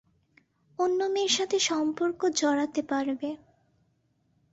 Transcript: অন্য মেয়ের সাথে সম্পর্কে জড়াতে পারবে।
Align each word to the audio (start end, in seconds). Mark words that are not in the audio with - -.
অন্য 0.79 0.99
মেয়ের 1.13 1.33
সাথে 1.37 1.57
সম্পর্কে 1.69 2.27
জড়াতে 2.39 2.81
পারবে। 2.91 3.29